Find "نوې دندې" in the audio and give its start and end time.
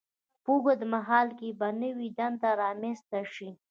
1.81-2.51